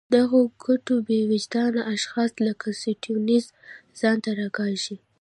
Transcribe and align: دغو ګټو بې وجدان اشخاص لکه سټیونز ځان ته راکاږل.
دغو 0.15 0.39
ګټو 0.65 0.95
بې 1.07 1.19
وجدان 1.31 1.73
اشخاص 1.95 2.31
لکه 2.47 2.67
سټیونز 2.81 3.45
ځان 3.99 4.17
ته 4.23 4.29
راکاږل. 4.39 4.95